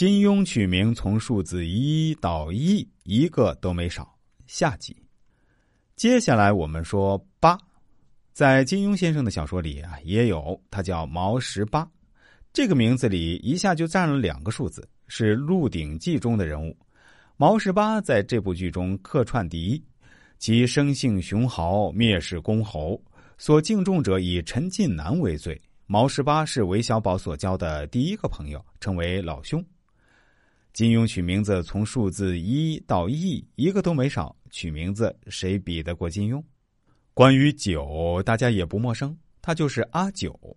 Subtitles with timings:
[0.00, 4.16] 金庸取名从数字一到一，一个都没少。
[4.46, 4.96] 下集，
[5.94, 7.58] 接下来我们说八，
[8.32, 11.86] 在金庸先生的小说里啊，也有他叫毛十八，
[12.50, 16.74] 这个名字里一下就占了两个数字，是《鹿鼎记》中的人物。
[17.36, 19.84] 毛十八在这部剧中客串第一，
[20.38, 22.98] 其生性雄豪，蔑视公侯，
[23.36, 25.60] 所敬重者以陈近南为最。
[25.84, 29.62] 毛十八是韦小宝所交的第一个朋友，称为老兄。
[30.72, 34.34] 金庸取名字从数字一到亿，一个都没少。
[34.50, 36.42] 取名字谁比得过金庸？
[37.14, 40.32] 关于九，大家也不陌生，他就是阿九，《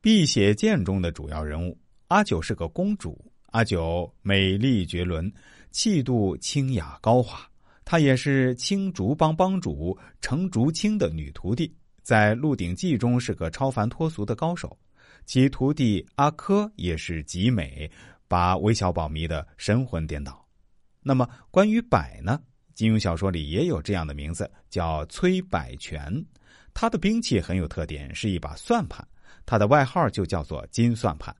[0.00, 1.76] 碧血剑》中的主要人物。
[2.08, 5.30] 阿九是个公主，阿九美丽绝伦，
[5.70, 7.40] 气度清雅高华。
[7.84, 14.76] 她也是青竹帮帮主程竹清的女徒弟，在《鹿鼎记》中是个超凡脱俗的高手。
[15.24, 17.90] 其徒弟阿珂也是极美。
[18.28, 20.44] 把韦小宝迷得神魂颠倒。
[21.02, 22.40] 那么关于百呢？
[22.74, 26.24] 金庸小说里也有这样的名字，叫崔百全。
[26.74, 29.06] 他的兵器很有特点，是一把算盘。
[29.46, 31.34] 他的外号就叫做金算盘，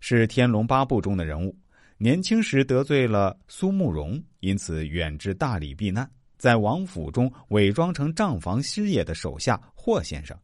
[0.00, 1.56] 是《天龙八部》中的人物。
[1.96, 10.36] 年轻时得罪了苏慕容，因此远至大理避难，在王府中伪装成账房师爷的手下霍先生。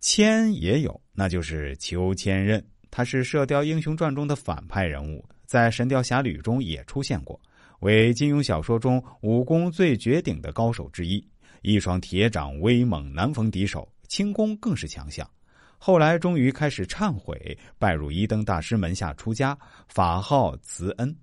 [0.00, 2.64] 千也有，那就是裘千仞。
[2.90, 7.40] 他是《射雕英雄传》中的反派人物，在《神雕侠侣》中也出现过，
[7.80, 11.24] 为金庸小说中武功最绝顶的高手之一。
[11.62, 15.28] 一双铁掌威猛，难逢敌手，轻功更是强项。
[15.76, 21.14] 后来终于开始忏悔，拜入一灯大师门下出家，法号慈恩。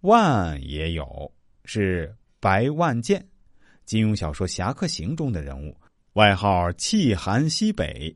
[0.00, 1.32] 万也有，
[1.64, 3.26] 是白万剑，
[3.84, 5.74] 金庸小说《侠客行》中的人物，
[6.14, 8.14] 外号气寒西北。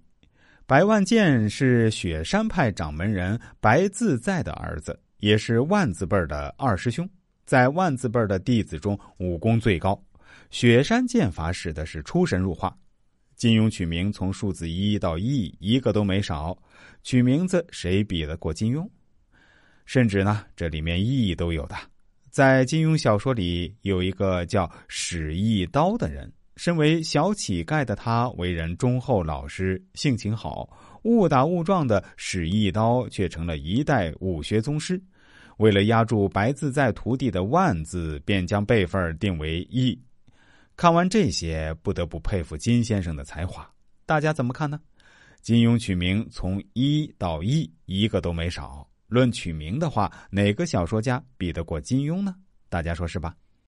[0.69, 7.09] 白万剑是雪山派掌门人白自在的儿子，也是万字辈的二师兄，
[7.47, 9.99] 在万字辈的弟子中武功最高。
[10.51, 12.77] 雪山剑法使的是出神入化。
[13.35, 16.55] 金庸取名从数字一到亿，一个都没少。
[17.03, 18.87] 取名字谁比得过金庸？
[19.87, 21.75] 甚至呢，这里面意义都有的。
[22.29, 26.31] 在金庸小说里，有一个叫史一刀的人。
[26.59, 30.69] 身为小乞丐的他，为人忠厚老实，性情好，
[31.05, 35.01] 误打误撞的使一刀，却成了一代武学宗师。
[35.59, 39.97] 为了压住白自在徒弟的万字，便将辈分定为一。
[40.75, 43.71] 看完这些，不得不佩服金先生的才华。
[44.05, 44.81] 大家怎么看呢？
[45.41, 48.85] 金庸取名从一到一，一个都没少。
[49.07, 52.35] 论取名的话，哪个小说家比得过金庸呢？
[52.69, 53.37] 大家说是吧？